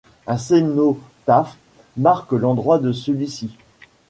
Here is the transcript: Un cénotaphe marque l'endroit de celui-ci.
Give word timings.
Un 0.25 0.39
cénotaphe 0.39 1.57
marque 1.95 2.31
l'endroit 2.31 2.79
de 2.79 2.91
celui-ci. 2.91 3.55